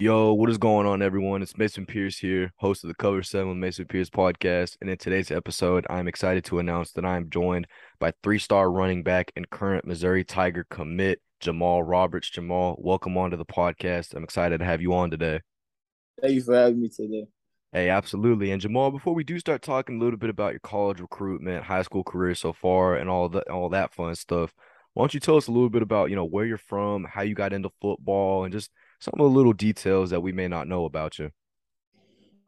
[0.00, 1.40] Yo, what is going on, everyone?
[1.40, 4.76] It's Mason Pierce here, host of the Cover 7 with Mason Pierce podcast.
[4.80, 7.68] And in today's episode, I'm excited to announce that I'm joined
[8.00, 12.28] by three star running back and current Missouri Tiger commit, Jamal Roberts.
[12.28, 14.14] Jamal, welcome onto the podcast.
[14.14, 15.42] I'm excited to have you on today.
[16.20, 17.28] Thank you for having me today.
[17.70, 18.50] Hey, absolutely.
[18.50, 21.82] And Jamal, before we do start talking a little bit about your college recruitment, high
[21.82, 24.52] school career so far, and all that all that fun stuff,
[24.94, 27.22] why don't you tell us a little bit about, you know, where you're from, how
[27.22, 28.72] you got into football, and just
[29.04, 31.30] some of the little details that we may not know about you.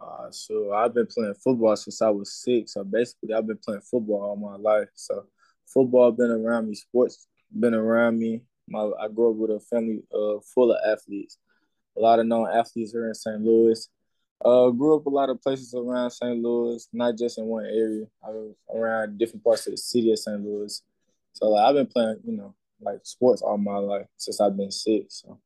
[0.01, 2.73] Uh, so I've been playing football since I was six.
[2.73, 4.89] So basically, I've been playing football all my life.
[4.95, 5.27] So
[5.67, 7.27] football been around me, sports
[7.61, 8.41] been around me.
[8.69, 11.39] My I grew up with a family uh, full of athletes,
[11.97, 13.41] a lot of known athletes here in St.
[13.41, 13.89] Louis.
[14.43, 16.43] Uh, grew up a lot of places around St.
[16.43, 18.07] Louis, not just in one area.
[18.27, 20.41] I was around different parts of the city of St.
[20.43, 20.83] Louis.
[21.35, 24.71] So like I've been playing, you know, like sports all my life since I've been
[24.71, 25.23] six.
[25.23, 25.39] So.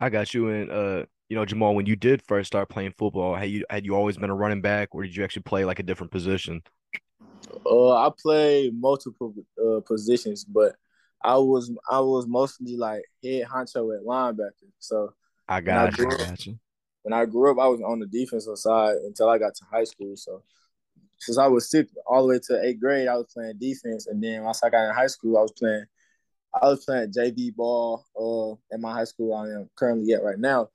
[0.00, 0.48] I got you.
[0.48, 3.84] And uh, you know, Jamal, when you did first start playing football, had you had
[3.84, 6.62] you always been a running back, or did you actually play like a different position?
[7.64, 10.74] Uh, I played multiple uh, positions, but
[11.22, 14.70] I was I was mostly like head honcho at linebacker.
[14.78, 15.12] So
[15.48, 16.08] I got you.
[16.08, 16.58] I got you.
[17.02, 19.84] When I grew up, I was on the defensive side until I got to high
[19.84, 20.16] school.
[20.16, 20.42] So
[21.18, 24.22] since I was six all the way to eighth grade, I was playing defense, and
[24.22, 25.86] then once I got in high school, I was playing
[26.62, 30.38] I was playing JV ball uh, at my high school I am currently at right
[30.38, 30.68] now.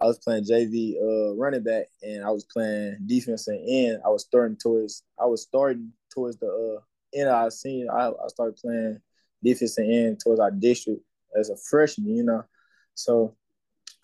[0.00, 4.02] I was playing JV uh, running back and I was playing defense and end.
[4.04, 6.80] I was starting towards I was starting towards the uh,
[7.18, 7.92] end of our senior.
[7.92, 9.00] I, I started playing
[9.42, 11.02] defense and end towards our district
[11.38, 12.44] as a freshman, you know.
[12.94, 13.34] So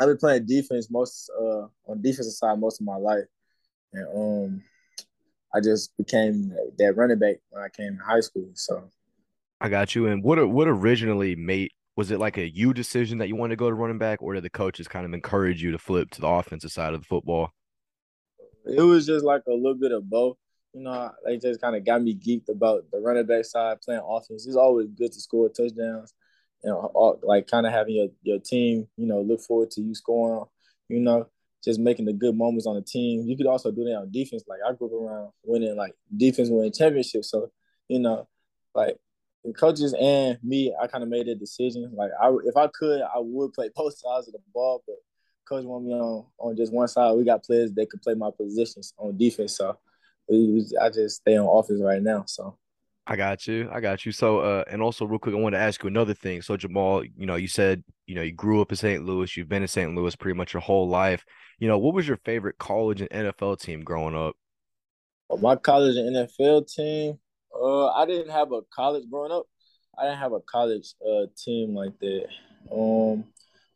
[0.00, 3.24] I've been playing defense most uh, on defensive side most of my life.
[3.92, 4.62] And um
[5.54, 8.50] I just became that running back when I came to high school.
[8.54, 8.90] So
[9.60, 10.06] I got you.
[10.06, 13.56] And what what originally made was it like a you decision that you wanted to
[13.56, 16.20] go to running back, or did the coaches kind of encourage you to flip to
[16.20, 17.50] the offensive side of the football?
[18.66, 20.36] It was just like a little bit of both.
[20.72, 24.02] You know, they just kind of got me geeked about the running back side, playing
[24.04, 24.46] offense.
[24.46, 26.12] It's always good to score touchdowns,
[26.64, 29.94] you know, like kind of having your, your team, you know, look forward to you
[29.94, 30.44] scoring,
[30.88, 31.28] you know,
[31.62, 33.22] just making the good moments on the team.
[33.24, 34.42] You could also do that on defense.
[34.48, 37.30] Like I grew up around winning like defense winning championships.
[37.30, 37.52] So,
[37.86, 38.26] you know,
[38.74, 38.96] like
[39.44, 41.90] the coaches and me, I kind of made a decision.
[41.94, 44.96] Like, I if I could, I would play both sides of the ball, but
[45.48, 47.12] coach want me on on just one side.
[47.12, 49.76] We got players that could play my positions on defense, so
[50.28, 52.24] was, I just stay on offense right now.
[52.26, 52.56] So.
[53.06, 53.68] I got you.
[53.70, 54.12] I got you.
[54.12, 56.40] So, uh, and also real quick, I want to ask you another thing.
[56.40, 59.04] So, Jamal, you know, you said, you know, you grew up in St.
[59.04, 59.36] Louis.
[59.36, 59.94] You've been in St.
[59.94, 61.22] Louis pretty much your whole life.
[61.58, 64.36] You know, what was your favorite college and NFL team growing up?
[65.28, 67.18] Well, my college and NFL team,
[67.54, 69.46] uh, I didn't have a college growing up.
[69.98, 72.26] I didn't have a college uh team like that.
[72.72, 73.24] Um,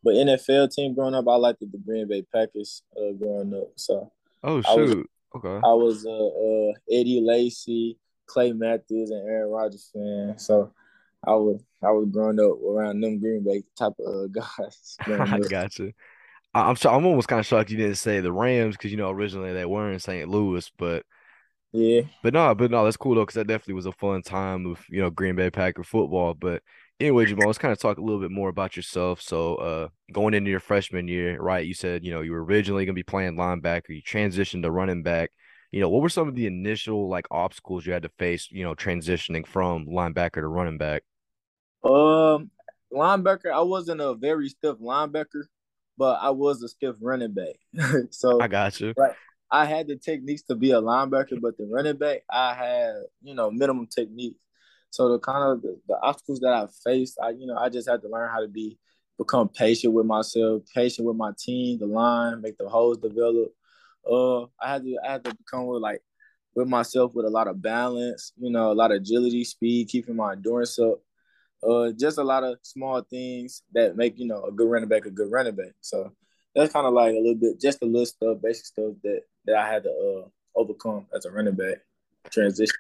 [0.03, 3.69] but NFL team growing up, I liked the Green Bay Packers uh growing up.
[3.77, 4.13] So
[4.43, 4.95] oh shoot, I was,
[5.37, 5.67] okay.
[5.67, 10.39] I was uh, uh Eddie Lacy, Clay Matthews, and Aaron Rodgers fan.
[10.39, 10.73] So
[11.27, 14.27] I was I was growing up around them Green Bay type of uh,
[14.59, 14.97] guys.
[15.07, 15.93] I gotcha.
[16.55, 19.53] I'm I'm almost kind of shocked you didn't say the Rams because you know originally
[19.53, 20.29] they were in St.
[20.29, 21.05] Louis, but
[21.73, 22.03] yeah.
[22.23, 24.85] But no, but no, that's cool though, because that definitely was a fun time of
[24.89, 26.35] you know Green Bay Packer football.
[26.35, 26.63] But
[26.99, 29.21] anyway, Jamal, let's kind of talk a little bit more about yourself.
[29.21, 31.67] So, uh, going into your freshman year, right?
[31.67, 33.91] You said you know you were originally gonna be playing linebacker.
[33.91, 35.31] You transitioned to running back.
[35.71, 38.49] You know, what were some of the initial like obstacles you had to face?
[38.51, 41.03] You know, transitioning from linebacker to running back.
[41.85, 42.51] Um,
[42.93, 45.45] linebacker, I wasn't a very stiff linebacker,
[45.97, 47.57] but I was a stiff running back.
[48.11, 48.95] so I got you.
[48.97, 49.13] Right,
[49.51, 53.35] I had the techniques to be a linebacker, but the running back, I had, you
[53.35, 54.39] know, minimum techniques.
[54.91, 57.89] So the kind of the, the, obstacles that I faced, I, you know, I just
[57.89, 58.79] had to learn how to be
[59.19, 63.53] become patient with myself, patient with my team, the line, make the holes develop.
[64.09, 66.01] Uh, I had to I had to become with like
[66.55, 70.17] with myself with a lot of balance, you know, a lot of agility, speed, keeping
[70.17, 71.01] my endurance up.
[71.63, 75.07] Uh, just a lot of small things that make you know a good running back
[75.07, 75.73] a good running back.
[75.81, 76.13] So
[76.55, 79.57] that's kind of like a little bit, just a little stuff, basic stuff that that
[79.57, 81.79] I had to uh, overcome as a running back
[82.31, 82.77] transition.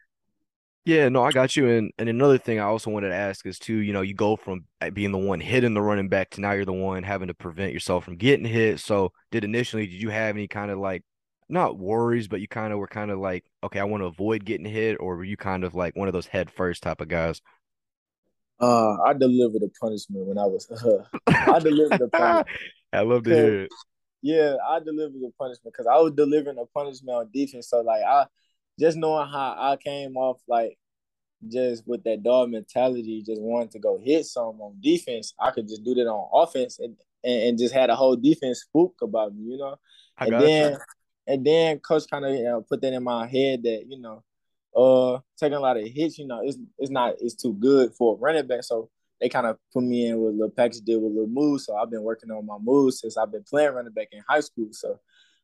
[0.84, 1.68] Yeah, no, I got you.
[1.68, 4.36] And and another thing I also wanted to ask is too, you know, you go
[4.36, 7.34] from being the one hitting the running back to now you're the one having to
[7.34, 8.80] prevent yourself from getting hit.
[8.80, 11.04] So did initially did you have any kind of like
[11.48, 14.44] not worries, but you kind of were kind of like, okay, I want to avoid
[14.44, 17.08] getting hit, or were you kind of like one of those head first type of
[17.08, 17.40] guys?
[18.60, 20.70] Uh, I delivered a punishment when I was.
[20.70, 22.46] Uh, I delivered a punishment.
[22.92, 23.72] I love to hear it.
[24.22, 27.68] Yeah, I delivered the punishment because I was delivering a punishment on defense.
[27.68, 28.26] So like I
[28.78, 30.78] just knowing how I came off like
[31.46, 35.68] just with that dog mentality, just wanting to go hit some on defense, I could
[35.68, 36.78] just do that on offense.
[36.78, 39.76] And and, and just had a whole defense spook about me, you know.
[40.16, 40.78] I and then you.
[41.26, 44.22] and then coach kind of you know, put that in my head that you know,
[44.76, 48.14] uh, taking a lot of hits, you know, it's it's not it's too good for
[48.14, 48.62] a running back.
[48.62, 51.28] So they kind of put me in with a little package deal with a little
[51.28, 51.66] moves.
[51.66, 54.40] So I've been working on my moves since I've been playing running back in high
[54.40, 54.68] school.
[54.72, 54.98] So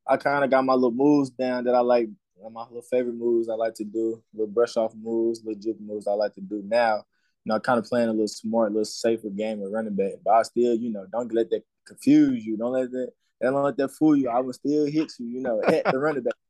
[0.06, 2.09] I kind of got my little moves down that I like.
[2.53, 6.06] My little favorite moves I like to do, little brush off moves, little juke moves
[6.06, 6.97] I like to do now.
[6.97, 9.94] You know, I kind of playing a little smart, a little safer game of running
[9.94, 10.15] back.
[10.23, 12.56] But I still, you know, don't let that confuse you.
[12.59, 13.12] Don't let that
[13.53, 14.29] don't let that fool you.
[14.29, 16.35] I will still hit you, you know, at the running back.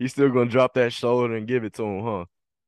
[0.00, 2.24] You still gonna drop that shoulder and give it to him, huh?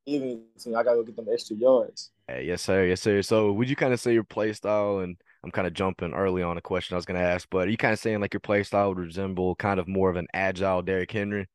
[0.06, 2.11] Even to me, I gotta go get them extra yards.
[2.32, 2.87] Hey, yes, sir.
[2.87, 3.20] Yes, sir.
[3.20, 6.43] So would you kind of say your play style, and I'm kind of jumping early
[6.43, 8.40] on a question I was gonna ask, but are you kind of saying like your
[8.40, 11.46] play style would resemble kind of more of an agile Derrick Henry?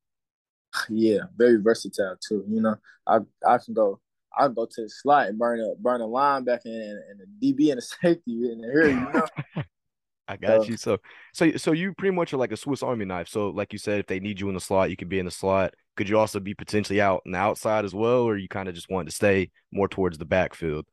[0.87, 2.45] Yeah, very versatile too.
[2.47, 2.75] You know,
[3.07, 3.99] I I can go
[4.37, 7.71] I go to the slot and burn a burn a linebacker and, and a DB
[7.71, 8.21] and a safety
[8.51, 9.63] in the area, you know.
[10.27, 10.77] I got so, you.
[10.77, 10.97] So,
[11.33, 13.29] so, so you pretty much are like a Swiss Army knife.
[13.29, 15.25] So, like you said, if they need you in the slot, you can be in
[15.25, 15.73] the slot.
[15.97, 18.75] Could you also be potentially out on the outside as well, or you kind of
[18.75, 20.85] just want to stay more towards the backfield?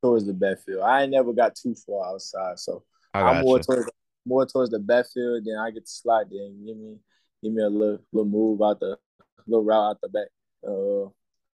[0.00, 0.82] Towards the backfield.
[0.82, 3.64] I never got too far outside, so I'm more you.
[3.64, 3.90] towards
[4.24, 5.44] more towards the backfield.
[5.44, 6.96] Then I get to slide Then give me
[7.42, 8.96] give me a little little move out the
[9.46, 10.28] little route out the back.
[10.66, 11.10] Uh,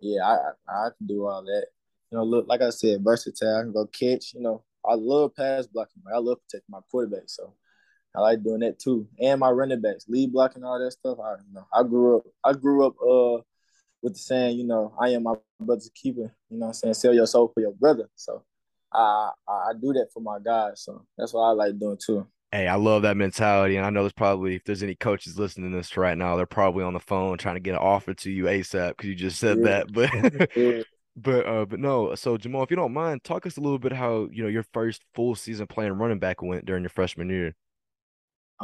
[0.00, 0.36] yeah, I
[0.68, 1.66] I can do all that.
[2.10, 3.58] You know, look like I said, versatile.
[3.58, 4.34] I can go catch.
[4.34, 6.02] You know, I love pass blocking.
[6.12, 7.24] I love protecting my quarterback.
[7.26, 7.54] So
[8.14, 9.08] I like doing that too.
[9.20, 11.18] And my running backs, lead blocking, all that stuff.
[11.20, 13.42] I you know I grew up I grew up uh
[14.02, 16.34] with the saying, you know, I am my brother's keeper.
[16.50, 16.94] You know I'm saying?
[16.94, 18.08] Sell your soul for your brother.
[18.14, 18.44] So
[18.92, 20.82] I I do that for my guys.
[20.82, 22.26] So that's what I like doing too.
[22.52, 23.76] Hey, I love that mentality.
[23.76, 26.46] And I know there's probably, if there's any coaches listening to this right now, they're
[26.46, 29.40] probably on the phone trying to get an offer to you ASAP because you just
[29.40, 29.64] said yeah.
[29.64, 29.92] that.
[29.92, 30.82] But yeah.
[31.16, 32.14] But uh, but no.
[32.16, 34.64] So Jamal, if you don't mind, talk us a little bit how you know your
[34.72, 37.54] first full season playing running back went during your freshman year.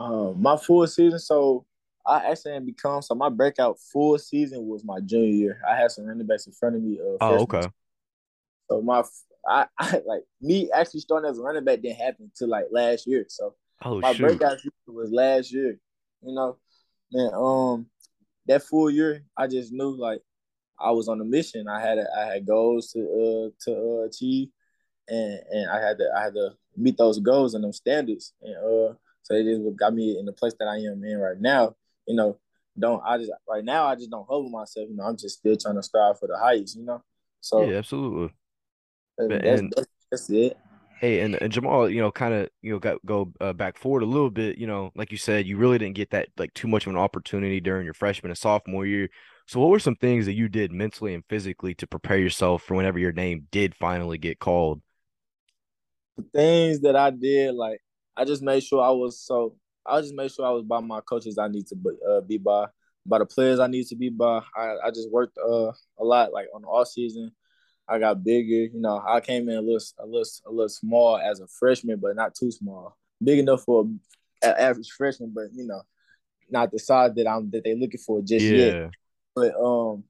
[0.00, 1.18] Um, my full season.
[1.18, 1.66] So
[2.06, 5.60] I actually didn't become so my breakout full season was my junior year.
[5.68, 6.98] I had some running backs in front of me.
[6.98, 7.62] Uh, oh, okay.
[8.70, 9.02] So my
[9.46, 13.06] I, I like me actually starting as a running back didn't happen until like last
[13.06, 13.26] year.
[13.28, 13.54] So
[13.84, 14.22] oh, my shoot.
[14.22, 15.78] breakout was last year.
[16.22, 16.56] You know,
[17.12, 17.86] and um
[18.46, 20.22] that full year I just knew like
[20.78, 21.68] I was on a mission.
[21.68, 24.48] I had a, I had goals to uh, to uh, achieve,
[25.08, 28.32] and and I had to I had to meet those goals and them standards.
[28.40, 31.40] And uh, so it just got me in the place that I am in right
[31.40, 31.74] now.
[32.06, 32.38] You know,
[32.78, 34.88] don't I just right now I just don't hold myself.
[34.88, 36.74] You know, I'm just still trying to strive for the heights.
[36.74, 37.02] You know,
[37.40, 38.34] so yeah, absolutely.
[39.18, 40.56] That's, and, that's, that's it.
[41.00, 44.02] Hey, and, and Jamal, you know, kind of, you know, got go uh, back forward
[44.02, 44.58] a little bit.
[44.58, 46.98] You know, like you said, you really didn't get that like too much of an
[46.98, 49.08] opportunity during your freshman and sophomore year.
[49.46, 52.74] So, what were some things that you did mentally and physically to prepare yourself for
[52.74, 54.82] whenever your name did finally get called?
[56.18, 57.80] The things that I did, like
[58.20, 59.56] I just made sure I was so
[59.86, 62.36] I just made sure I was by my coaches I need to be, uh, be
[62.36, 62.66] by,
[63.06, 64.42] by the players I need to be by.
[64.54, 67.32] I, I just worked uh, a lot, like on the off season.
[67.88, 68.70] I got bigger.
[68.72, 71.98] You know, I came in a little, a little, a little small as a freshman,
[71.98, 72.96] but not too small.
[73.24, 73.84] Big enough for
[74.42, 75.80] an average freshman, but you know,
[76.50, 78.56] not the size that I'm that they're looking for just yeah.
[78.56, 78.90] yet.
[79.34, 80.04] But um,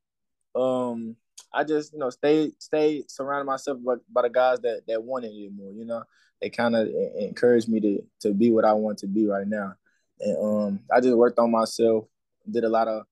[0.61, 1.17] um,
[1.53, 5.33] I just you know stay stay surrounding myself by, by the guys that that wanted
[5.33, 5.73] it more.
[5.73, 6.03] You know,
[6.41, 9.75] they kind of encouraged me to to be what I want to be right now,
[10.21, 12.05] and um, I just worked on myself.
[12.51, 13.05] Did a lot of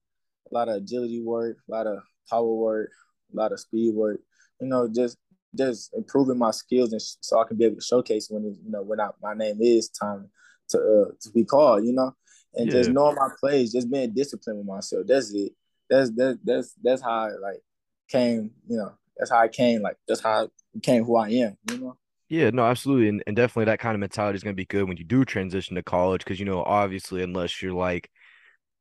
[0.51, 2.91] a lot of agility work, a lot of power work,
[3.33, 4.19] a lot of speed work.
[4.59, 5.17] You know, just
[5.55, 8.57] just improving my skills and sh- so I can be able to showcase when it,
[8.63, 10.29] you know when I, my name is time
[10.69, 11.85] to uh, to be called.
[11.85, 12.15] You know,
[12.55, 12.77] and yeah.
[12.77, 15.05] just knowing my plays, just being disciplined with myself.
[15.07, 15.53] That's it
[15.89, 17.61] that's that that's that's how I like
[18.07, 21.57] came, you know, that's how I came, like that's how I became who I am,
[21.69, 21.97] you know.
[22.29, 23.09] Yeah, no, absolutely.
[23.09, 25.25] And, and definitely that kind of mentality is going to be good when you do
[25.25, 28.09] transition to college because, you know, obviously, unless you're like,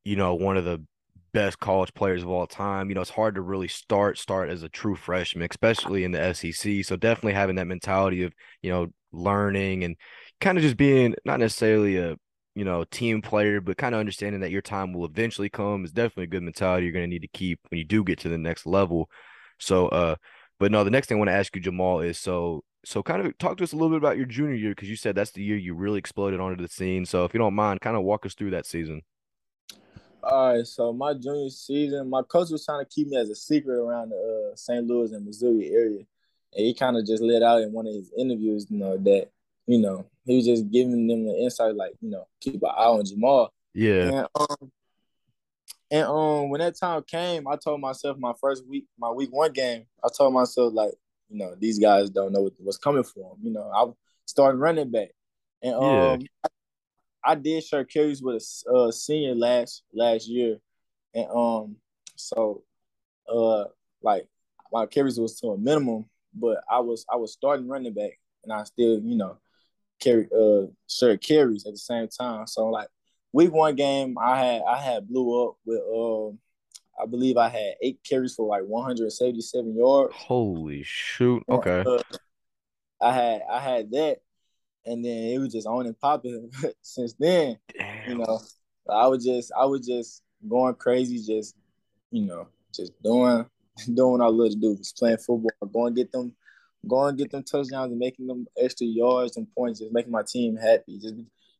[0.04, 0.84] you know, one of the
[1.34, 4.62] best college players of all time, you know, it's hard to really start start as
[4.62, 6.82] a true freshman, especially in the SEC.
[6.82, 9.96] So definitely having that mentality of, you know, learning and
[10.40, 12.16] kind of just being not necessarily a
[12.56, 15.92] you know, team player, but kind of understanding that your time will eventually come is
[15.92, 18.28] definitely a good mentality you're going to need to keep when you do get to
[18.28, 19.08] the next level.
[19.58, 20.16] So, uh,
[20.58, 23.26] but no, the next thing I want to ask you, Jamal, is so so kind
[23.26, 25.32] of talk to us a little bit about your junior year because you said that's
[25.32, 27.04] the year you really exploded onto the scene.
[27.04, 29.02] So if you don't mind, kind of walk us through that season.
[30.22, 33.34] All right, so my junior season, my coach was trying to keep me as a
[33.34, 34.86] secret around the uh, St.
[34.86, 36.00] Louis and Missouri area,
[36.54, 39.30] and he kind of just let out in one of his interviews, you know, that
[39.68, 42.84] you know, he was just giving them the insight, like, you know, keep an eye
[42.84, 43.52] on Jamal.
[43.74, 44.08] Yeah.
[44.08, 44.72] And um,
[45.90, 49.52] and um, when that time came, I told myself my first week, my week one
[49.52, 50.94] game, I told myself like,
[51.28, 53.38] you know, these guys don't know what's coming for them.
[53.42, 53.86] You know, I
[54.26, 55.10] started running back,
[55.62, 56.48] and um, yeah.
[57.24, 60.58] I did share carries with a uh, senior last last year,
[61.14, 61.76] and um,
[62.16, 62.62] so
[63.30, 63.64] uh,
[64.02, 64.26] like
[64.72, 68.52] my carries was to a minimum, but I was I was starting running back, and
[68.52, 69.38] I still you know
[70.00, 72.46] carry uh share carries at the same time.
[72.46, 72.88] So like
[73.32, 76.38] week one game, I had I had blew up with um.
[77.00, 80.14] I believe I had eight carries for like 177 yards.
[80.14, 81.42] Holy shoot!
[81.48, 81.84] Okay.
[81.86, 82.02] Uh,
[83.00, 84.18] I had I had that,
[84.84, 86.50] and then it was just on and popping
[86.82, 87.58] since then.
[87.76, 88.10] Damn.
[88.10, 88.40] You know,
[88.88, 91.54] I was just I was just going crazy, just
[92.10, 93.46] you know, just doing
[93.94, 96.32] doing what I love to do, just playing football, going get them,
[96.86, 100.56] going get them touchdowns and making them extra yards and points, just making my team
[100.56, 100.98] happy.
[100.98, 101.14] Just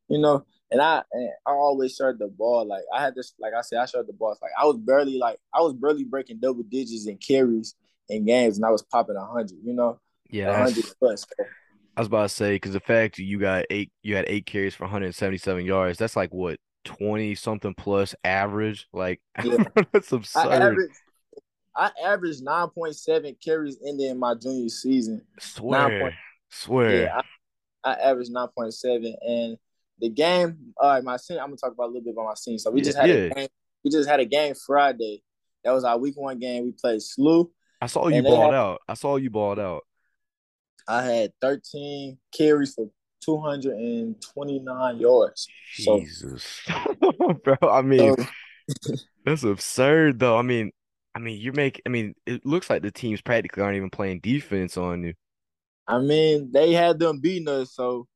[0.07, 2.65] you know, and I and I always shared the ball.
[2.65, 4.37] Like I had this, like I said, I shared the ball.
[4.41, 7.75] Like I was barely like I was barely breaking double digits in carries
[8.07, 9.57] in games, and I was popping hundred.
[9.63, 9.99] You know,
[10.29, 11.25] yeah, hundred plus.
[11.97, 14.73] I was about to say because the fact you got eight, you had eight carries
[14.73, 15.97] for 177 yards.
[15.97, 18.87] That's like what 20 something plus average.
[18.93, 19.63] Like yeah.
[19.91, 20.47] that's absurd.
[20.47, 20.93] I averaged,
[21.75, 25.23] I averaged 9.7 carries in in my junior season.
[25.39, 26.13] Swear, 9.
[26.49, 27.03] swear.
[27.03, 27.21] Yeah,
[27.83, 29.57] I, I averaged 9.7, and
[29.99, 30.73] the game.
[30.77, 31.41] All right, my senior.
[31.41, 32.59] I'm gonna talk about a little bit about my senior.
[32.59, 33.15] So we yeah, just had yeah.
[33.15, 33.47] a game.
[33.83, 35.23] We just had a game Friday.
[35.63, 36.65] That was our week one game.
[36.65, 37.49] We played SLU.
[37.81, 38.81] I saw you balled had, out.
[38.87, 39.83] I saw you balled out.
[40.87, 42.89] I had 13 carries for
[43.23, 45.47] 229 yards.
[45.75, 47.55] Jesus, so, bro.
[47.69, 48.15] I mean,
[48.81, 50.37] so, that's absurd, though.
[50.37, 50.71] I mean,
[51.15, 51.81] I mean, you make.
[51.85, 55.13] I mean, it looks like the teams practically aren't even playing defense on you.
[55.87, 58.07] I mean, they had them beating us, so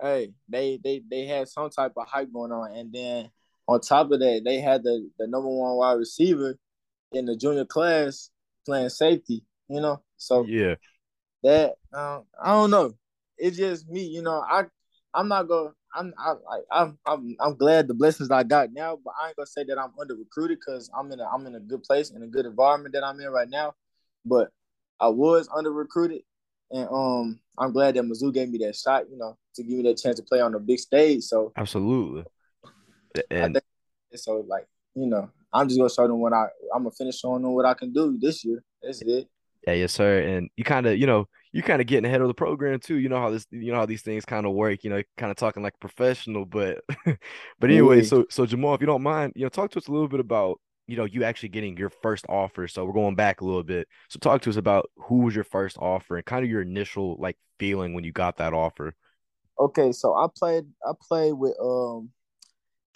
[0.00, 3.30] hey, they they they had some type of hype going on, and then
[3.68, 6.56] on top of that, they had the the number one wide receiver
[7.12, 8.30] in the junior class
[8.64, 9.44] playing safety.
[9.68, 10.76] You know, so yeah,
[11.42, 12.94] that um, I don't know.
[13.38, 14.40] It's just me, you know.
[14.40, 14.64] I
[15.14, 15.70] I'm not gonna.
[15.94, 16.34] I'm I,
[16.70, 19.78] I'm I'm I'm glad the blessings I got now, but I ain't gonna say that
[19.78, 22.46] I'm under recruited because I'm in a I'm in a good place in a good
[22.46, 23.74] environment that I'm in right now.
[24.24, 24.50] But
[25.00, 26.22] I was under recruited,
[26.70, 29.82] and um I'm glad that Mizzou gave me that shot, you know, to give me
[29.84, 31.22] that chance to play on the big stage.
[31.24, 32.24] So absolutely,
[33.30, 33.60] and
[34.14, 37.42] so like you know, I'm just gonna show them what I I'm gonna finish showing
[37.42, 38.62] them what I can do this year.
[38.82, 39.28] That's it.
[39.66, 40.20] Yeah, yes, sir.
[40.20, 42.96] And you kind of, you know, you kind of getting ahead of the program too.
[42.96, 44.84] You know how this, you know how these things kind of work.
[44.84, 48.02] You know, kind of talking like a professional, but, but anyway.
[48.04, 50.20] So, so Jamal, if you don't mind, you know, talk to us a little bit
[50.20, 52.68] about, you know, you actually getting your first offer.
[52.68, 53.88] So we're going back a little bit.
[54.08, 57.16] So talk to us about who was your first offer and kind of your initial
[57.18, 58.94] like feeling when you got that offer.
[59.58, 62.10] Okay, so I played, I played with um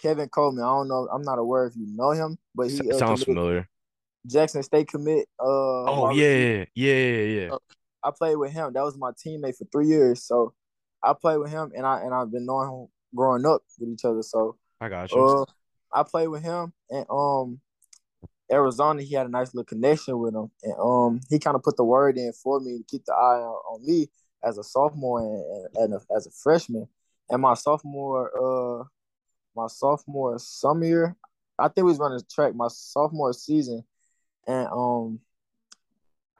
[0.01, 0.63] Kevin Coleman.
[0.63, 3.67] I don't know, I'm not aware if you know him, but he uh, sounds familiar.
[4.27, 5.27] Jackson State commit.
[5.39, 7.57] Uh, oh yeah, yeah, yeah, yeah.
[8.03, 8.73] I played with him.
[8.73, 10.23] That was my teammate for three years.
[10.23, 10.53] So
[11.03, 14.05] I played with him, and I and I've been knowing him growing up with each
[14.05, 14.21] other.
[14.21, 15.23] So I got you.
[15.23, 15.45] Uh,
[15.93, 17.59] I played with him, and um,
[18.51, 21.77] Arizona, he had a nice little connection with him, and um, he kind of put
[21.77, 24.07] the word in for me to keep the eye on, on me
[24.43, 26.87] as a sophomore and, and a, as a freshman.
[27.29, 28.83] And my sophomore, uh,
[29.55, 31.15] my sophomore summer year,
[31.57, 33.83] I think we was running track my sophomore season.
[34.47, 35.19] And um,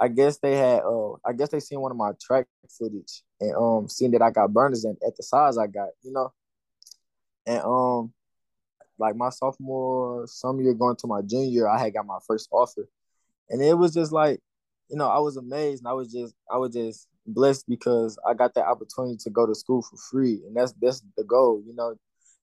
[0.01, 3.55] I guess they had uh, I guess they seen one of my track footage and
[3.55, 6.33] um, seen that I got burners and at the size I got, you know,
[7.45, 8.13] and um,
[8.97, 12.89] like my sophomore some year going to my junior I had got my first offer,
[13.49, 14.39] and it was just like,
[14.89, 18.33] you know, I was amazed and I was just I was just blessed because I
[18.33, 21.75] got that opportunity to go to school for free, and that's that's the goal, you
[21.75, 21.95] know.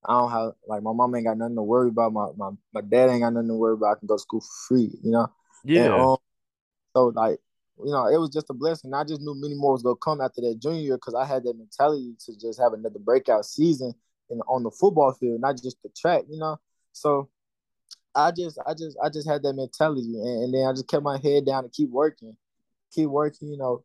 [0.06, 2.12] I don't have like my mom ain't got nothing to worry about.
[2.12, 3.96] My my, my dad ain't got nothing to worry about.
[3.96, 5.26] I can go to school for free, you know.
[5.64, 5.86] Yeah.
[5.86, 6.16] And, um,
[6.94, 7.38] so like,
[7.84, 8.94] you know, it was just a blessing.
[8.94, 11.44] I just knew many more was gonna come after that junior year because I had
[11.44, 13.92] that mentality to just have another breakout season
[14.30, 16.58] in, on the football field, not just the track, you know.
[16.92, 17.28] So
[18.14, 21.02] I just, I just, I just had that mentality, and, and then I just kept
[21.02, 22.36] my head down and keep working,
[22.92, 23.84] keep working, you know,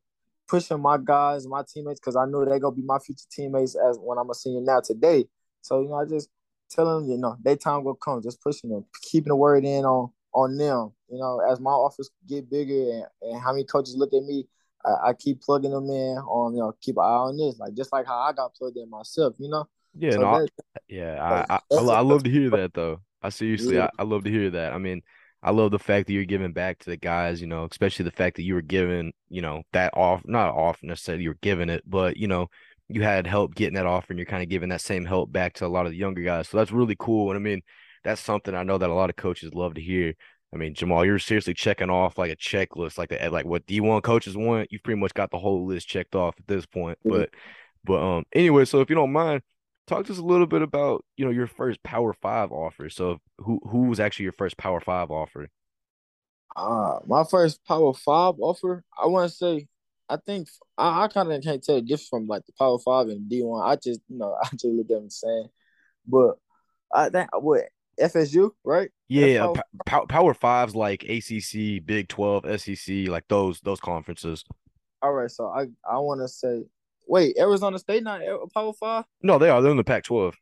[0.53, 3.97] pushing my guys, my teammates, because I knew they're gonna be my future teammates as
[3.99, 5.25] when I'm a senior now today.
[5.61, 6.29] So you know, I just
[6.69, 8.21] tell them, you know, their time will come.
[8.21, 10.91] Just pushing them, keeping the word in on on them.
[11.09, 14.45] You know, as my office get bigger and, and how many coaches look at me,
[14.85, 17.73] I, I, keep plugging them in on, you know, keep an eye on this, like
[17.73, 19.67] just like how I got plugged in myself, you know?
[19.97, 23.01] Yeah, so no, that, I, yeah, I, I, I, I, love to hear that though.
[23.21, 23.89] I seriously, yeah.
[23.97, 24.73] I, I love to hear that.
[24.73, 25.01] I mean,
[25.43, 28.11] I love the fact that you're giving back to the guys, you know, especially the
[28.11, 31.83] fact that you were given, you know, that off, not off necessarily you're giving it,
[31.85, 32.47] but, you know,
[32.87, 35.53] you had help getting that offer and you're kind of giving that same help back
[35.55, 36.47] to a lot of the younger guys.
[36.47, 37.29] So that's really cool.
[37.29, 37.61] And I mean,
[38.05, 40.13] that's something I know that a lot of coaches love to hear.
[40.53, 44.01] I mean, Jamal, you're seriously checking off like a checklist, like the, like what D1
[44.01, 44.71] coaches want.
[44.71, 46.97] You've pretty much got the whole list checked off at this point.
[47.05, 47.17] Mm-hmm.
[47.17, 47.29] But,
[47.83, 49.41] but um, anyway, so if you don't mind,
[49.87, 52.89] talk to us a little bit about you know your first Power Five offer.
[52.89, 55.49] So who who was actually your first Power Five offer?
[56.55, 59.67] Uh, my first Power Five offer, I want to say,
[60.09, 60.47] I think
[60.77, 63.41] I, I kind of can't tell the difference from like the Power Five and D
[63.43, 63.67] one.
[63.67, 65.47] I just you know I just look at them the same,
[66.07, 66.35] but
[66.93, 67.63] I think what
[67.99, 68.89] FSU right?
[69.07, 74.43] Yeah, power, power, power Fives like ACC, Big Twelve, SEC, like those those conferences.
[75.01, 76.63] All right, so I I want to say,
[77.07, 79.05] wait, Arizona State not a Power Five?
[79.21, 79.61] No, they are.
[79.61, 80.35] They're in the Pac twelve.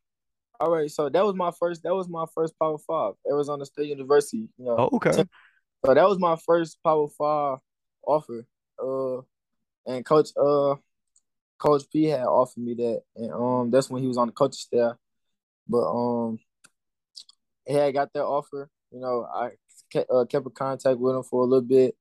[0.60, 1.84] All right, so that was my first.
[1.84, 4.50] That was my first Power Five, Arizona State University.
[4.58, 5.12] You know, oh, okay.
[5.12, 7.58] So that was my first Power Five
[8.06, 8.46] offer.
[8.82, 9.22] Uh,
[9.86, 10.75] and Coach uh,
[11.58, 14.53] Coach P had offered me that, and um, that's when he was on the coaching
[14.53, 14.96] staff.
[15.68, 16.39] But um,
[17.65, 18.70] he had got that offer.
[18.91, 19.51] You know, I
[19.91, 21.96] kept, uh, kept in contact with him for a little bit,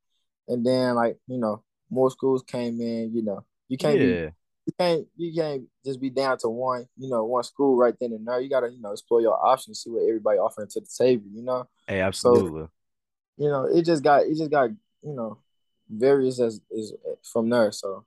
[0.48, 3.14] and then like you know, more schools came in.
[3.14, 4.26] You know, you can't yeah.
[4.26, 4.30] be
[4.70, 8.12] you can't you can't just be down to one, you know, one school right then
[8.12, 8.40] and there.
[8.40, 11.42] You gotta, you know, explore your options, see what everybody offering to the table, you
[11.42, 11.68] know.
[11.86, 12.62] Hey, absolutely.
[12.62, 12.70] So,
[13.36, 14.70] you know, it just got it just got,
[15.02, 15.38] you know,
[15.88, 16.94] various as is
[17.32, 17.72] from there.
[17.72, 18.04] So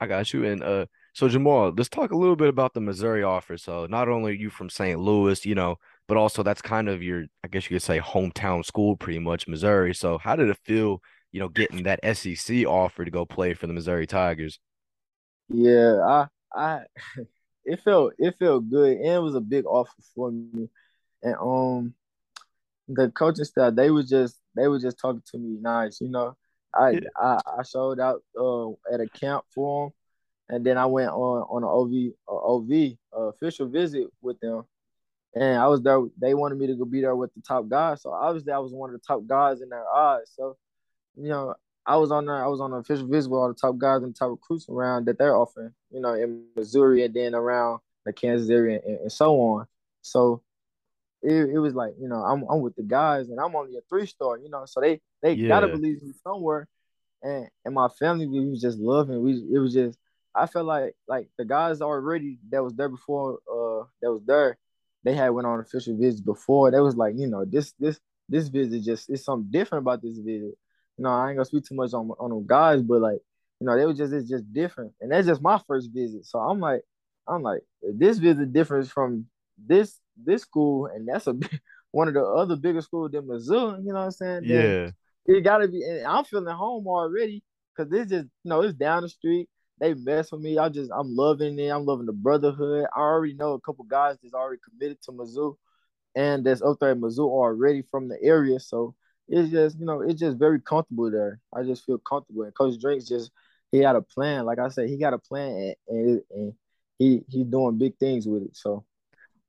[0.00, 0.44] I got you.
[0.44, 3.58] And uh so Jamal, let's talk a little bit about the Missouri offer.
[3.58, 4.98] So not only are you from St.
[4.98, 5.76] Louis, you know,
[6.08, 9.46] but also that's kind of your, I guess you could say, hometown school, pretty much
[9.46, 9.94] Missouri.
[9.94, 13.66] So how did it feel, you know, getting that SEC offer to go play for
[13.66, 14.58] the Missouri Tigers?
[15.52, 16.80] Yeah, I, I,
[17.64, 20.68] it felt it felt good, and it was a big offer for me.
[21.22, 21.94] And um,
[22.88, 26.36] the coaching staff, they was just they were just talking to me nice, you know.
[26.74, 27.00] I yeah.
[27.16, 29.86] I, I showed out uh, at a camp for
[30.48, 34.62] them, and then I went on on an OV OV uh, official visit with them,
[35.34, 36.00] and I was there.
[36.18, 38.72] They wanted me to go be there with the top guys, so obviously I was
[38.72, 40.30] one of the top guys in their eyes.
[40.34, 40.56] So,
[41.16, 41.54] you know,
[41.86, 42.44] I was on there.
[42.44, 45.06] I was on an official visit with all the top guys and top recruits around
[45.06, 45.72] that they're offering.
[45.90, 49.66] You know, in Missouri and then around the Kansas area and, and so on.
[50.02, 50.42] So
[51.22, 53.80] it, it was like you know I'm I'm with the guys and I'm only a
[53.88, 54.38] three star.
[54.38, 55.48] You know, so they they yeah.
[55.48, 56.68] gotta believe me somewhere.
[57.22, 59.22] And and my family we was just loving.
[59.22, 59.98] We it was just
[60.34, 64.56] I felt like like the guys already that was there before uh that was there,
[65.04, 66.70] they had went on official visits before.
[66.70, 70.18] They was like, you know, this this this visit just is something different about this
[70.18, 70.56] visit.
[70.98, 73.18] You know, I ain't gonna speak too much on on them guys, but like,
[73.60, 74.92] you know, they was just it's just different.
[75.00, 76.26] And that's just my first visit.
[76.26, 76.82] So I'm like,
[77.26, 79.26] I'm like, this visit differs from
[79.58, 81.34] this this school, and that's a
[81.92, 83.80] one of the other bigger schools than Missouri.
[83.82, 84.42] You know what I'm saying?
[84.44, 84.90] Yeah.
[85.26, 85.82] it gotta be.
[85.82, 87.42] And I'm feeling home already
[87.74, 89.48] because this just you know it's down the street.
[89.80, 90.58] They mess with me.
[90.58, 91.68] I just I'm loving it.
[91.68, 92.86] I'm loving the brotherhood.
[92.94, 95.56] I already know a couple guys that's already committed to Mizzou,
[96.14, 98.60] and that's up there at Mizzou already from the area.
[98.60, 98.94] So
[99.28, 101.40] it's just you know it's just very comfortable there.
[101.54, 102.42] I just feel comfortable.
[102.42, 103.30] And Coach Drinks just
[103.70, 104.44] he had a plan.
[104.44, 106.52] Like I said, he got a plan, and, and, and
[106.98, 108.56] he he's doing big things with it.
[108.56, 108.84] So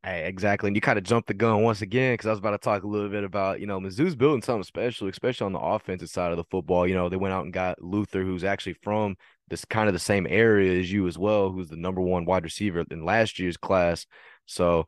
[0.06, 0.68] Hey, exactly.
[0.68, 2.84] And you kind of jumped the gun once again because I was about to talk
[2.84, 6.32] a little bit about, you know, Mizzou's building something special, especially on the offensive side
[6.32, 6.86] of the football.
[6.86, 9.16] You know, they went out and got Luther, who's actually from
[9.48, 12.44] this kind of the same area as you as well, who's the number one wide
[12.44, 14.06] receiver in last year's class.
[14.46, 14.88] So,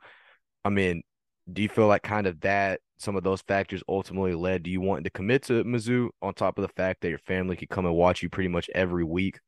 [0.65, 1.01] I mean,
[1.51, 4.81] do you feel like kind of that some of those factors ultimately led to you
[4.81, 7.85] wanting to commit to Mizzou on top of the fact that your family could come
[7.85, 9.39] and watch you pretty much every week?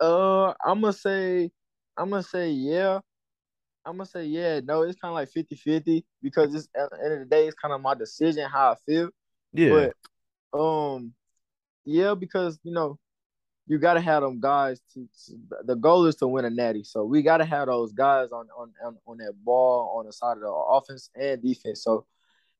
[0.00, 1.50] Uh, I'm gonna say,
[1.96, 3.00] I'm gonna say yeah
[3.84, 4.60] I'm gonna say yeah.
[4.62, 7.56] No, it's kind of like 50-50 because it's at the end of the day, it's
[7.56, 9.10] kind of my decision how I feel.
[9.52, 9.90] Yeah.
[10.52, 11.14] But um,
[11.84, 12.98] yeah, because you know,
[13.70, 14.80] you gotta have them guys.
[14.94, 18.32] To, to, the goal is to win a natty, so we gotta have those guys
[18.32, 21.84] on on on, on that ball on the side of the offense and defense.
[21.84, 22.04] So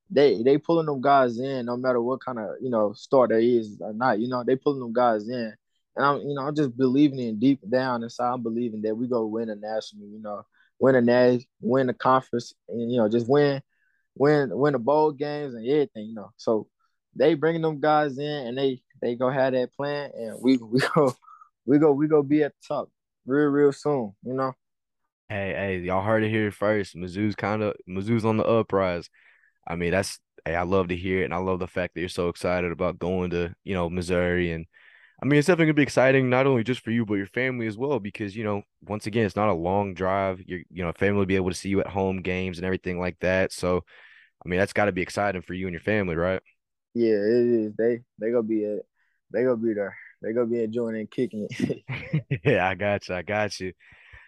[0.09, 3.41] they they pulling them guys in no matter what kind of you know start there
[3.41, 4.21] is or not.
[4.21, 5.53] You know, they pulling them guys in.
[5.97, 8.33] And I'm, you know, I'm just believing in deep down inside.
[8.33, 10.07] I'm believing that we go win a national.
[10.07, 10.47] You know,
[10.79, 13.61] win a natty, win the conference, and you know just win,
[14.15, 16.07] win, win the bowl games and everything.
[16.07, 16.69] You know, so
[17.17, 20.81] they bringing them guys in and they they go have that plan, and we we
[20.95, 21.15] go
[21.67, 22.91] we go we go be at the top
[23.27, 24.15] real real soon.
[24.25, 24.53] You know.
[25.29, 26.97] Hey, hey, y'all heard it here first.
[26.97, 29.09] Mizzou's kind of Mizzou's on the uprise.
[29.67, 32.01] I mean, that's hey, I love to hear it, and I love the fact that
[32.01, 34.67] you're so excited about going to you know Missouri and
[35.23, 37.67] I mean, it's definitely gonna be exciting, not only just for you, but your family
[37.67, 40.41] as well, because you know, once again, it's not a long drive.
[40.47, 42.99] Your you know, family will be able to see you at home games and everything
[42.99, 43.53] like that.
[43.53, 43.85] So,
[44.45, 46.41] I mean, that's got to be exciting for you and your family, right?
[46.95, 47.73] Yeah, it is.
[47.77, 48.87] They they gonna be it.
[49.33, 49.97] They gonna be there.
[50.23, 51.83] They gonna be enjoying and kicking it.
[52.45, 53.15] yeah, I got you.
[53.15, 53.73] I got you.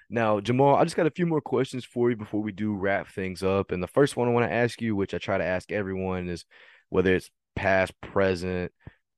[0.09, 3.09] Now, Jamal, I just got a few more questions for you before we do wrap
[3.09, 3.71] things up.
[3.71, 6.29] And the first one I want to ask you, which I try to ask everyone,
[6.29, 6.45] is
[6.91, 8.73] whether it's past, present,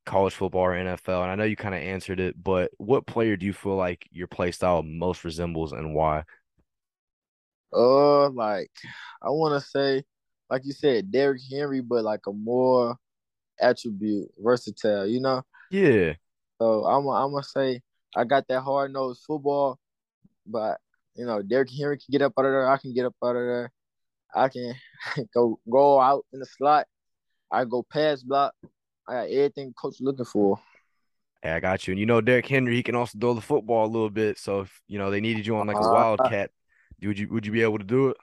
[0.06, 1.22] college football or NFL?
[1.22, 4.06] And I know you kind of answered it, but what player do you feel like
[4.12, 6.22] your play style most resembles and why?
[7.72, 8.70] Uh, like
[9.20, 10.04] I want to say,
[10.48, 12.96] like you said, Derrick Henry, but like a more
[13.60, 15.06] attribute, versatile.
[15.06, 15.42] You know.
[15.74, 16.14] Yeah.
[16.60, 17.80] So I'm I'm gonna say
[18.14, 19.76] I got that hard nosed football,
[20.46, 20.78] but
[21.16, 22.70] you know Derrick Henry can get up out of there.
[22.70, 23.72] I can get up out of there.
[24.32, 24.74] I can
[25.34, 26.86] go go out in the slot.
[27.50, 28.54] I go pass block.
[29.08, 30.60] I got everything coach looking for.
[31.42, 31.92] Hey, I got you.
[31.92, 34.38] And you know, Derrick Henry, he can also throw the football a little bit.
[34.38, 36.52] So if you know they needed you on like a uh, wildcat,
[37.02, 38.16] would you would you be able to do it?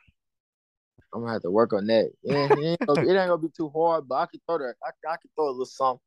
[1.13, 2.11] I'm gonna have to work on that.
[2.23, 4.75] Yeah, it, ain't gonna, it ain't gonna be too hard, but I can throw that.
[4.81, 5.99] I, I can throw a little something.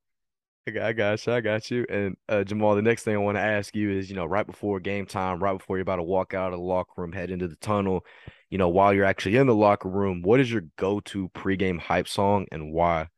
[0.66, 1.32] I got you.
[1.32, 1.84] I got you.
[1.90, 4.46] And uh, Jamal, the next thing I want to ask you is, you know, right
[4.46, 7.30] before game time, right before you're about to walk out of the locker room, head
[7.30, 8.04] into the tunnel,
[8.48, 12.08] you know, while you're actually in the locker room, what is your go-to pregame hype
[12.08, 13.08] song and why?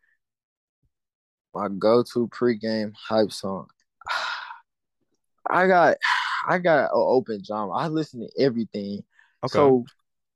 [1.55, 3.69] My go-to pregame hype song.
[5.49, 5.99] I got,
[6.49, 7.73] I got an open genre.
[7.75, 9.05] I listen to everything.
[9.45, 9.53] Okay.
[9.53, 9.85] So,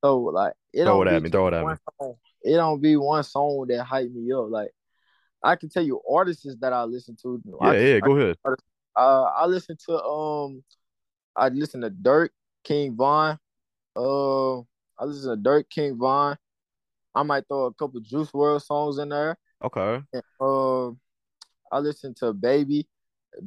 [0.05, 1.31] so like it throw it at me.
[1.31, 1.75] Throw it at me.
[2.01, 4.49] Song, it don't be one song that hype me up.
[4.49, 4.70] Like
[5.42, 7.40] I can tell you artists that I listen to.
[7.44, 8.37] Yeah, I, yeah, go ahead.
[8.96, 10.62] Uh, I listen to um,
[11.37, 12.31] I listen to Durk,
[12.64, 13.38] King Von.
[13.96, 16.37] Uh, I listen to Durk, King Von.
[17.14, 19.37] I might throw a couple Juice WRLD songs in there.
[19.64, 20.03] Okay.
[20.12, 20.88] And, uh,
[21.72, 22.88] I listen to Baby,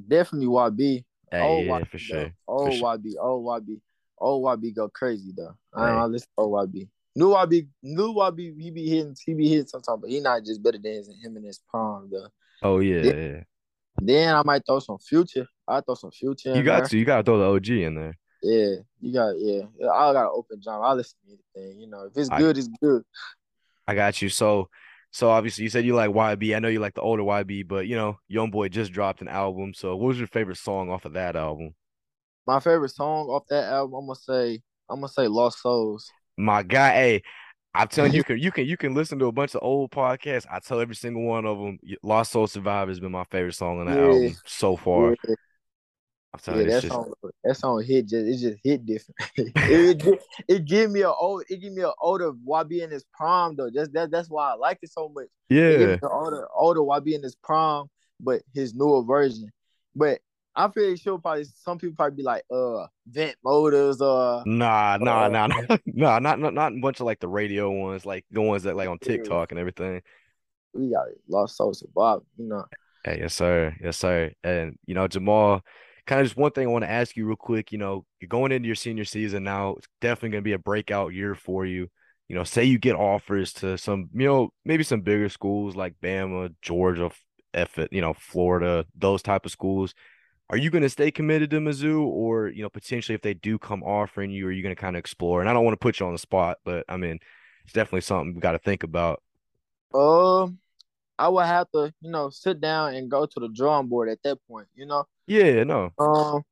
[0.08, 1.04] definitely YB.
[1.32, 2.34] Hey, oh, yeah, YB, for sure.
[2.48, 3.80] Oh, YB, oh, YB,
[4.20, 5.56] oh, YB go crazy though.
[5.76, 5.84] Hey.
[5.84, 6.88] I, I listen to YB.
[7.16, 10.64] New YB, new YB, he be hitting, he be hitting sometimes, but he not just
[10.64, 12.28] better than him and his prime though.
[12.64, 13.44] Oh yeah, then, yeah.
[14.02, 15.48] Then I might throw some future.
[15.68, 16.56] I throw some future.
[16.56, 16.88] You got there.
[16.88, 18.18] to, you got to throw the OG in there.
[18.42, 19.62] Yeah, you got, yeah.
[19.90, 20.88] I got open genre.
[20.88, 21.80] I listen to anything.
[21.80, 23.04] You know, if it's good, I, it's good.
[23.88, 24.30] I got you.
[24.30, 24.70] So,
[25.12, 26.56] so obviously you said you like YB.
[26.56, 29.28] I know you like the older YB, but you know, Young Boy just dropped an
[29.28, 29.74] album.
[29.74, 31.76] So, what was your favorite song off of that album?
[32.46, 36.12] My favorite song off that album, I'm gonna say, I'm gonna say Lost Souls.
[36.38, 37.24] My guy, hey,
[37.74, 39.92] I'm telling you, you can you can you can listen to a bunch of old
[39.92, 40.46] podcasts.
[40.52, 41.80] I tell every single one of them.
[42.02, 44.08] Lost Soul Survivor has been my favorite song on the yeah.
[44.08, 45.16] album so far.
[45.28, 45.36] Yeah.
[46.34, 46.94] I'm telling yeah, you, that just...
[46.94, 49.18] song that song hit just it just hit different.
[49.36, 53.06] it, it, it give me a old it give me an older YB in his
[53.14, 53.70] prime though.
[53.70, 55.28] Just that that's why I like it so much.
[55.50, 57.86] Yeah, the older older YB in his prime,
[58.20, 59.52] but his newer version.
[59.96, 60.22] But
[60.56, 65.24] I'm pretty sure probably some people probably be like, uh, Vette Motors, uh Nah, nah,
[65.24, 68.26] uh, nah, nah, nah, not not not a bunch of like the radio ones, like
[68.32, 70.02] the ones that like on TikTok and everything.
[70.74, 72.66] We got lost souls of Bob, you know.
[73.04, 73.76] Hey, yes, sir.
[73.82, 74.32] Yes, sir.
[74.44, 75.62] And you know, Jamal,
[76.06, 77.72] kind of just one thing I want to ask you real quick.
[77.72, 79.76] You know, you're going into your senior season now.
[79.78, 81.88] It's definitely gonna be a breakout year for you.
[82.30, 85.96] You know, say you get offers to some, you know, maybe some bigger schools like
[86.02, 87.12] Bama, Georgia,
[87.54, 89.94] F, you know, Florida, those type of schools
[90.50, 93.58] are you going to stay committed to Mizzou, or you know, potentially if they do
[93.58, 95.42] come offering you, are you going to kind of explore?
[95.42, 97.20] And I don't want to put you on the spot, but I mean,
[97.64, 99.22] it's definitely something we got to think about.
[99.94, 100.60] Um,
[101.18, 104.22] I would have to, you know, sit down and go to the drawing board at
[104.24, 104.68] that point.
[104.76, 105.06] You know.
[105.28, 105.64] Yeah.
[105.64, 105.92] No.
[105.98, 106.44] Um,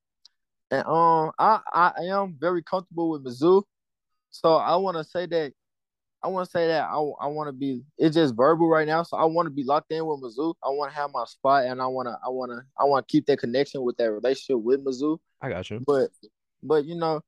[0.72, 3.64] and um, I I am very comfortable with Mizzou,
[4.30, 5.54] so I want to say that
[6.24, 7.82] I want to say that I, I want to be.
[7.98, 10.54] It's just verbal right now, so I want to be locked in with Mizzou.
[10.64, 12.18] I want to have my spot, and I want to.
[12.24, 12.62] I want to.
[12.80, 15.18] I want to keep that connection with that relationship with Mizzou.
[15.42, 15.82] I got you.
[15.86, 16.10] But,
[16.62, 17.22] but you know,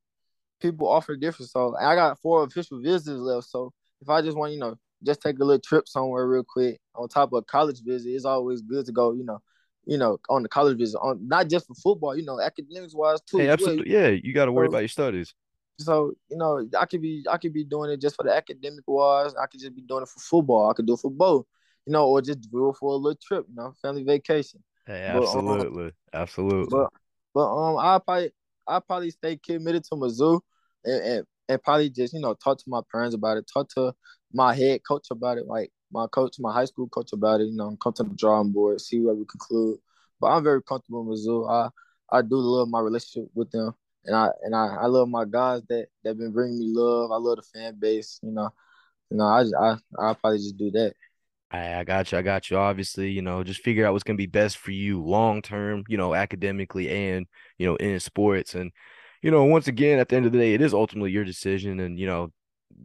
[0.60, 1.50] people offer different.
[1.50, 3.48] So I got four official visits left.
[3.48, 6.80] So if I just want, you know, just take a little trip somewhere real quick
[6.94, 9.12] on top of a college visit, it's always good to go.
[9.12, 9.42] You know,
[9.86, 12.16] you know, on the college visit, on not just for football.
[12.16, 13.38] You know, academics wise too.
[13.38, 13.92] Hey, absolutely.
[13.92, 15.34] Yeah, you got to worry about your studies.
[15.78, 18.84] So you know, I could be I could be doing it just for the academic
[18.86, 19.34] wise.
[19.34, 20.70] I could just be doing it for football.
[20.70, 21.46] I could do it for both,
[21.86, 24.62] you know, or just do it for a little trip, you know, family vacation.
[24.86, 26.78] Hey, absolutely, but, um, absolutely.
[26.78, 26.90] But
[27.34, 28.30] but um, I probably
[28.66, 30.40] I probably stay committed to Mizzou,
[30.84, 33.92] and, and and probably just you know talk to my parents about it, talk to
[34.32, 37.48] my head coach about it, like my coach, my high school coach about it.
[37.48, 39.78] You know, come to the drawing board, see where we conclude.
[40.20, 41.50] But I'm very comfortable with Mizzou.
[41.50, 41.70] I
[42.16, 43.74] I do love my relationship with them
[44.06, 47.10] and I and I, I love my guys that that been bringing me love.
[47.10, 48.20] I love the fan base.
[48.22, 48.50] You know,
[49.10, 50.94] you know, I I I probably just do that.
[51.50, 52.18] I, I got you.
[52.18, 52.56] I got you.
[52.56, 55.84] Obviously, you know, just figure out what's gonna be best for you long term.
[55.88, 57.26] You know, academically and
[57.58, 58.54] you know in sports.
[58.54, 58.72] And
[59.22, 61.80] you know, once again, at the end of the day, it is ultimately your decision.
[61.80, 62.32] And you know,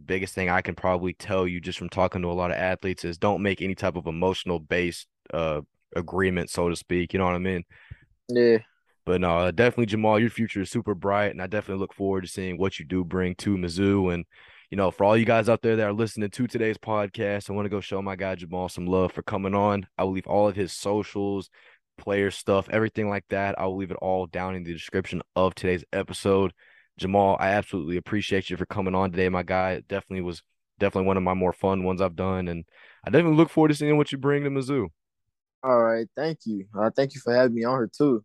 [0.06, 3.04] biggest thing I can probably tell you just from talking to a lot of athletes
[3.04, 5.60] is don't make any type of emotional based uh
[5.96, 7.12] agreement, so to speak.
[7.12, 7.64] You know what I mean?
[8.28, 8.58] Yeah.
[9.10, 12.28] But no, definitely Jamal, your future is super bright, and I definitely look forward to
[12.28, 14.14] seeing what you do bring to Mizzou.
[14.14, 14.24] And
[14.70, 17.54] you know, for all you guys out there that are listening to today's podcast, I
[17.54, 19.88] want to go show my guy Jamal some love for coming on.
[19.98, 21.50] I will leave all of his socials,
[21.98, 23.58] player stuff, everything like that.
[23.58, 26.52] I will leave it all down in the description of today's episode.
[26.96, 29.72] Jamal, I absolutely appreciate you for coming on today, my guy.
[29.72, 30.40] It definitely was
[30.78, 32.64] definitely one of my more fun ones I've done, and
[33.04, 34.86] I definitely look forward to seeing what you bring to Mizzou.
[35.64, 36.66] All right, thank you.
[36.78, 38.24] Uh, thank you for having me on here too.